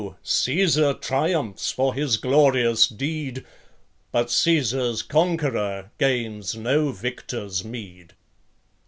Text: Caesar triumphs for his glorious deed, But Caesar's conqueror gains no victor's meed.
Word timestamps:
Caesar 0.23 0.95
triumphs 0.95 1.69
for 1.69 1.93
his 1.93 2.17
glorious 2.17 2.87
deed, 2.87 3.45
But 4.11 4.31
Caesar's 4.31 5.03
conqueror 5.03 5.91
gains 5.99 6.55
no 6.55 6.91
victor's 6.91 7.63
meed. 7.63 8.13